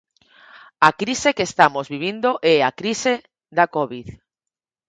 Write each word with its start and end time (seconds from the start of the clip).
A 0.87 0.89
crise 1.01 1.35
que 1.37 1.47
estamos 1.49 1.85
vivindo 1.93 2.29
é 2.53 2.55
a 2.61 2.71
crise 2.79 3.13
da 3.57 3.65
covid. 3.75 4.07